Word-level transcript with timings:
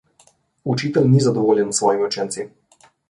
Učitelj 0.75 1.07
ni 1.11 1.21
zadovoljen 1.25 1.69
s 1.73 1.77
svojimi 1.83 2.07
učenci. 2.09 2.47